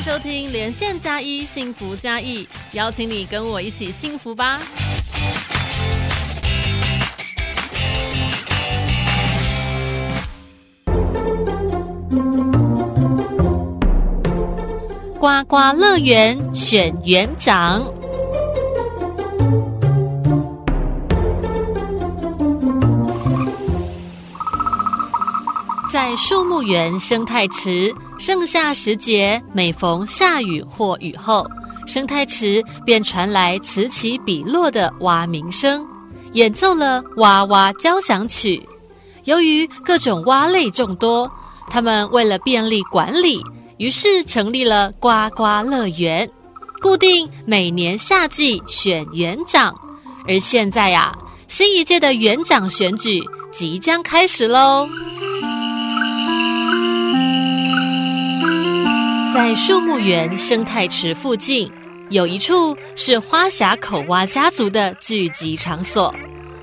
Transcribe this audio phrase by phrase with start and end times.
[0.00, 4.58] 收听连线加一幸福加一，邀请你跟我一起幸福吧。
[15.18, 17.84] 呱呱乐园选园长，
[25.92, 31.46] 在树木园生态池，盛夏时节，每逢下雨或雨后，
[31.86, 35.88] 生态池便传来此起彼落的蛙鸣声，
[36.34, 38.62] 演奏了蛙蛙交响曲。
[39.24, 41.32] 由于各种蛙类众多，
[41.70, 43.42] 他们为了便利管理，
[43.78, 46.30] 于是成立了呱呱乐园，
[46.82, 49.74] 固定每年夏季选园长。
[50.28, 51.16] 而现在呀，
[51.48, 54.86] 新一届的园长选举即将开始喽。
[59.32, 61.70] 在树木园生态池附近，
[62.08, 66.12] 有一处是花峡口蛙家族的聚集场所。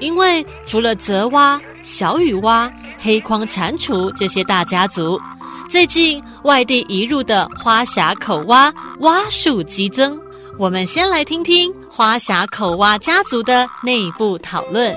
[0.00, 5.20] 因为除了泽蛙、小雨蛙、黑框蟾蜍这些大家族，
[5.68, 10.20] 最近外地移入的花峡口蛙蛙数激增。
[10.58, 14.92] 我们先来听听花峡口蛙家族的内部讨论。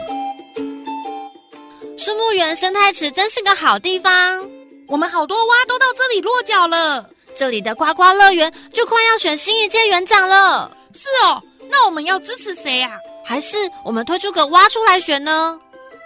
[1.95, 4.43] 树木园生态池真是个好地方，
[4.87, 7.07] 我们好多蛙都到这里落脚了。
[7.35, 10.69] 这里的呱呱乐园就快要选新一届园长了。
[10.93, 12.97] 是哦，那我们要支持谁呀？
[13.23, 13.55] 还是
[13.85, 15.57] 我们推出个蛙出来选呢？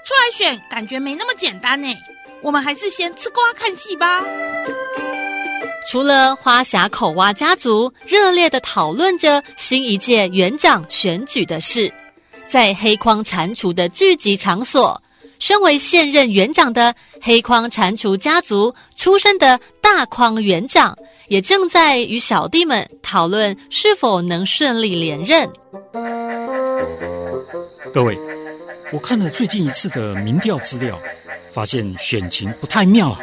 [0.06, 1.90] 出来选感觉没那么简单呢。
[2.42, 4.24] 我们还是先吃瓜看戏吧。
[5.90, 11.92] 除了花峡口蛙家族热烈的讨论着新一届园长选举的事，
[12.48, 15.02] 在黑框蟾蜍的聚集场所，
[15.40, 20.96] 身为现任园长的黑框蟾蜍家族出身的大框园长，
[21.28, 25.50] 也正在与小弟们讨论是否能顺利连任。
[27.94, 28.18] 各位，
[28.92, 31.00] 我看了最近一次的民调资料，
[31.52, 33.20] 发现选情不太妙啊！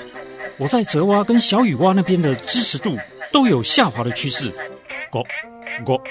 [0.58, 2.96] 我在泽蛙跟小雨蛙那边的支持度
[3.32, 4.52] 都有下滑的趋势。
[5.10, 5.24] 过
[5.84, 6.02] 过，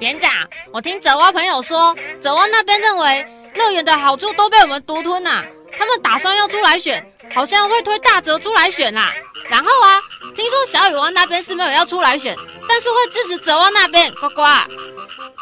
[0.00, 0.30] 园长，
[0.72, 5.42] 我听泽蛙朋友说，泽蛙那边认为乐园的好处都被我们独吞呐，
[5.76, 9.12] 他们打算要出来选，好像会推大泽出来选啦。
[9.48, 10.00] 然后啊，
[10.34, 12.36] 听说小雨蛙那边是没有要出来选，
[12.68, 14.12] 但是会支持泽蛙那边。
[14.14, 14.42] 呱呱。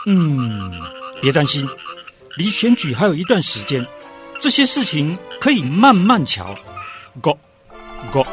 [0.06, 0.70] 嗯，
[1.20, 1.68] 别担心。
[2.36, 3.86] 离选举还有一段时间，
[4.40, 6.56] 这些事情可以慢慢瞧。
[7.20, 7.38] Go
[8.12, 8.26] Go。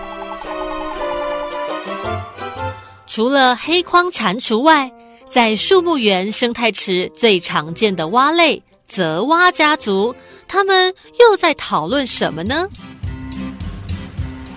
[3.05, 4.91] 除了黑框蟾蜍外，
[5.29, 10.15] 在树木园生态池最常见的蛙类泽蛙家族，
[10.47, 12.67] 他们又在讨论什么呢？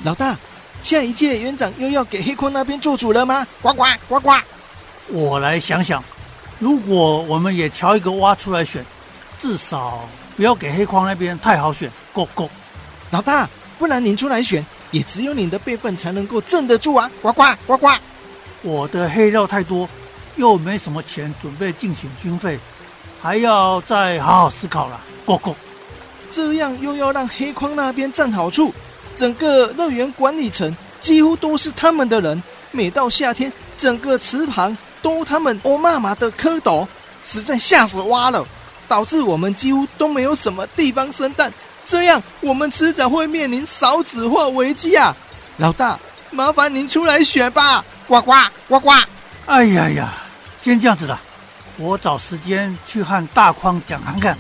[0.05, 0.37] 老大，
[0.83, 3.47] 下一届园长又要给黑框那边做主了吗？
[3.61, 4.33] 呱呱呱呱！
[5.09, 6.03] 我来想想，
[6.59, 8.85] 如果我们也瞧一个挖出来选。
[9.41, 12.49] 至少不要给黑框那边太好选，Go Go，
[13.11, 17.11] 老大，不然您出来选，也只有你的辈分才能够镇得住啊！
[17.21, 17.89] 呱呱呱呱，
[18.63, 19.89] 我的黑料太多，
[20.37, 22.57] 又没什么钱准备竞选军费，
[23.21, 25.57] 还要再好好思考了，Go Go，
[26.31, 28.73] 这样又要让黑框那边占好处，
[29.15, 36.87] 整个乐园管理层几乎都是他们的人，每到夏天，整个池塘都他们欧妈妈的蝌蚪，
[37.25, 38.47] 实在吓死蛙了。
[38.89, 41.51] 导致我们几乎都没有什么地方生蛋，
[41.87, 45.17] 这样我们迟早会面临少子化危机啊！
[45.57, 45.99] 老大，
[46.31, 47.83] 麻烦您出来选吧！
[48.07, 48.35] 呱呱
[48.69, 48.91] 呱呱！
[49.47, 50.13] 哎呀呀，
[50.61, 51.19] 先这样子了，
[51.79, 54.37] 我找时间去和大框讲看看。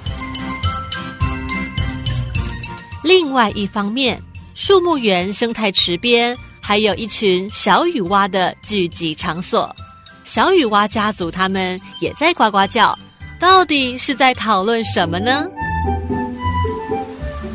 [3.02, 4.22] 另外一方面，
[4.64, 9.74] 树木园生态池边还有一群小雨蛙的聚集场所，
[10.22, 12.96] 小雨蛙家族他们也在呱呱叫。
[13.40, 15.48] 到底是在讨论什么呢？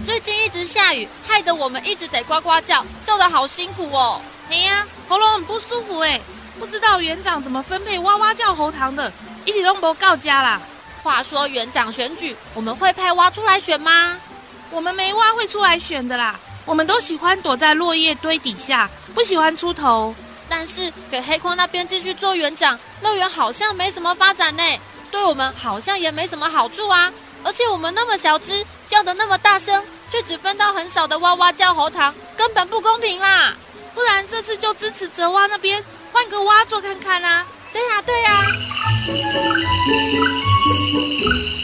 [0.05, 4.21] 最近一直下雨，害得我们一直得呱呱叫，叫的好辛苦哦。
[4.49, 6.19] 哎呀，喉咙很不舒服哎，
[6.59, 9.09] 不知道园长怎么分配哇哇叫喉糖的，
[9.45, 10.61] 一体龙博告家啦。
[11.01, 14.17] 话说园长选举，我们会派蛙出来选吗？
[14.71, 16.37] 我们没蛙会出来选的啦，
[16.67, 20.13] 我们都喜欢躲在落叶堆底下，不喜欢出头。
[20.49, 24.63] 但是给黑框那边继续做园长，乐园好像没什么发展呢，
[25.09, 27.11] 对我们好像也没什么好处啊。
[27.43, 33.55] 而且我们那么小只，叫的那么大声，却只分到很少的哇哇叫喉糖，根本不公平啦！
[33.95, 35.81] 不然这次就支持泽蛙那边
[36.11, 37.45] 换个蛙做看看啦。
[37.71, 38.45] 对呀，对呀。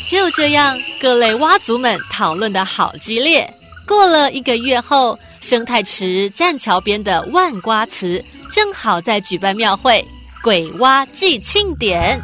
[0.09, 3.51] 就这样，各类蛙族们讨论的好激烈。
[3.93, 10.03] 过了一个月后，生态池栈桥边的万瓜祠正好在举办庙会——
[10.41, 12.19] 鬼蛙祭庆典。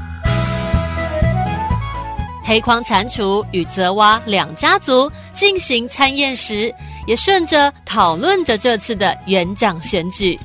[2.44, 6.74] 黑框蟾蜍与泽蛙两家族进行参宴时，
[7.06, 10.39] 也顺着讨论着这次的园长选举。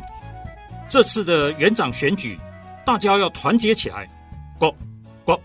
[0.91, 2.39] 这次的园长选举，
[2.85, 4.07] 大家要团结起来。
[4.59, 4.75] Go
[5.25, 5.41] Go！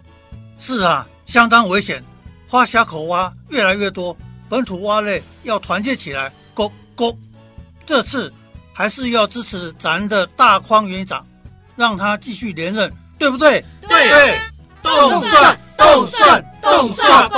[0.59, 2.03] 是啊，相当危险，
[2.49, 4.15] 花峡口蛙越来越多，
[4.49, 6.31] 本土蛙类要团结起来。
[6.53, 7.17] Go Go！
[7.85, 8.33] 这次
[8.73, 11.25] 还是要支持咱的大框园长，
[11.75, 13.63] 让他继续连任，对不对？
[13.87, 14.39] 对对，
[14.81, 17.29] 动算动算动算！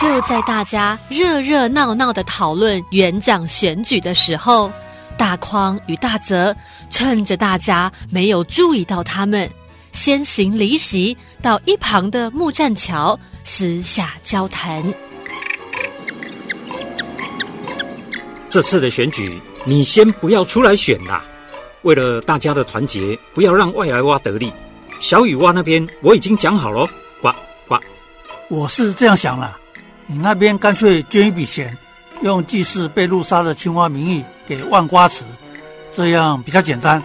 [0.00, 4.70] 就在大家热热闹闹的讨论园长选举的时候，
[5.16, 6.54] 大匡与大泽
[6.88, 9.50] 趁着大家没有注意到他们，
[9.90, 14.82] 先行离席到一旁的木栈桥私下交谈。
[18.48, 21.24] 这次的选举，你先不要出来选啦。
[21.82, 24.52] 为了大家的团结，不要让外来蛙得利。
[25.00, 26.88] 小雨蛙那边我已经讲好了，
[27.20, 27.30] 呱
[27.68, 27.78] 呱。
[28.48, 29.56] 我是这样想了，
[30.06, 31.76] 你那边干脆捐一笔钱，
[32.22, 35.24] 用祭祀被路杀的青蛙名义给万瓜池，
[35.92, 37.02] 这样比较简单。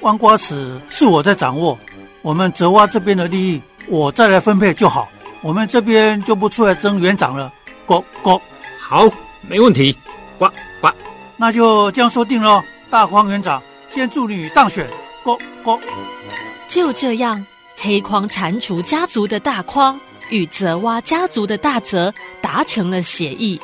[0.00, 1.78] 万瓜池是我在掌握，
[2.22, 5.08] 我们泽蛙这边的利益我再来分配就好。
[5.40, 7.52] 我们这边就不出来争园长了。
[7.86, 8.40] 呱呱，
[8.80, 9.08] 好，
[9.42, 9.96] 没问题。
[10.38, 10.48] 呱
[10.80, 10.88] 呱，
[11.36, 12.62] 那就这样说定了。
[12.90, 14.88] 大匡园长，先祝你当选。
[15.22, 15.78] 呱呱，
[16.66, 17.44] 就这样，
[17.76, 20.00] 黑框蟾蜍家族的大框
[20.30, 23.60] 与泽蛙家族的大泽达成了协议。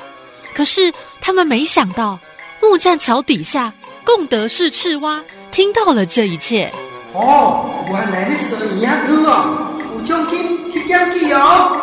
[0.53, 2.19] 可是他们没想到，
[2.61, 3.73] 木栈桥底下
[4.05, 6.71] 贡德氏赤蛙听到了这一切。
[7.13, 9.70] 哦，原来你是一样哥啊，
[10.05, 11.77] 奖金去捡去哦。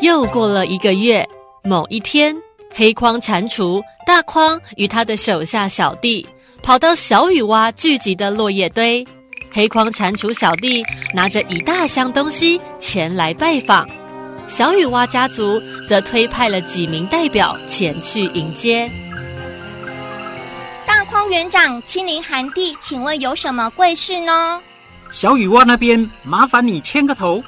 [0.00, 1.26] 又过了一个月，
[1.62, 2.36] 某一天，
[2.74, 6.26] 黑框蟾蜍大框与他的手下小弟
[6.62, 9.06] 跑到小雨蛙聚集的落叶堆。
[9.52, 10.84] 黑框蟾蜍小弟
[11.14, 13.88] 拿着一大箱东西前来拜访，
[14.48, 18.90] 小雨蛙家族则推派了几名代表前去迎接。
[21.32, 24.60] 园长亲临寒地，请问有什么贵事呢？
[25.10, 27.42] 小雨蛙那边，麻烦你牵个头。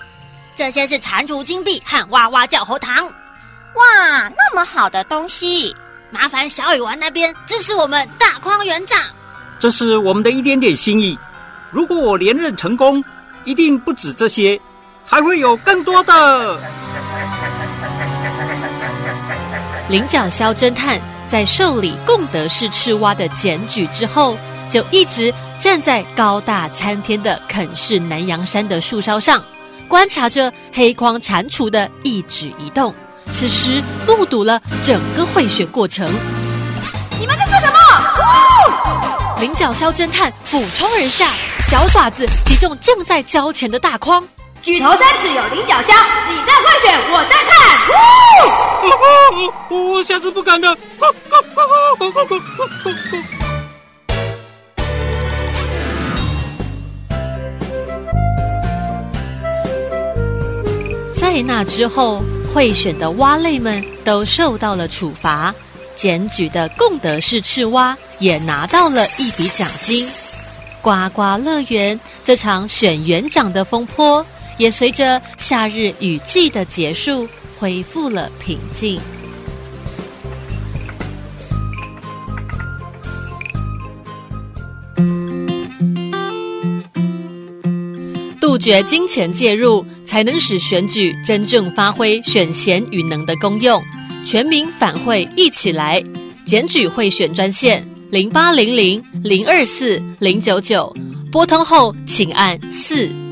[0.55, 3.05] 这些是蟾蜍金币和哇哇叫喉糖。
[3.05, 5.77] 哇，那么好的东西，
[6.11, 8.99] 麻烦小雨丸那边支持我们大匡园长。
[9.59, 11.19] 这是我们的一点点心意。
[11.71, 13.05] 如果我连任成功，
[13.45, 14.59] 一定不止这些，
[15.05, 16.59] 还会有更多的。
[19.91, 24.37] 菱角肖侦探在受理贡德氏赤蛙的检举之后，
[24.69, 29.43] 就一直站在高大参天的肯氏南洋山的树梢上。
[29.87, 32.93] 观察着黑框蟾蜍的一举一动，
[33.31, 36.11] 此时目睹了整个贿选过程。
[37.21, 39.41] 你们在做什么？
[39.41, 41.35] 菱角肖侦探俯冲而下，
[41.69, 44.27] 小爪子击中正在交钱的大框。
[44.65, 45.95] 举头三尺有菱角香，
[46.27, 47.53] 你在贿选，我在看。
[49.69, 50.75] 我下次不敢了。
[61.15, 62.23] 在那之后，
[62.55, 65.55] 贿选的蛙类们都受到了处罚，
[65.95, 70.11] 检举的贡德氏赤蛙也拿到了一笔奖金。
[70.81, 74.25] 呱呱乐园这场选园长的风波，
[74.59, 79.01] 也随着夏日雨季的结束恢复了平静。
[88.41, 93.83] 杜绝金钱介入，才能使选举真正发挥选贤与能的功用。
[94.25, 96.03] 全民反贿一起来，
[96.45, 100.95] 检举贿选专线零八零零零二四零九九，
[101.33, 103.24] 拨通后请按四。